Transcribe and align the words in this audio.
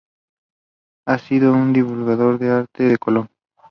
Ha 1.07 1.19
sido 1.19 1.53
un 1.53 1.73
divulgador 1.73 2.39
del 2.39 2.49
arte 2.53 2.85
de 2.85 2.97
Colombia. 2.97 3.31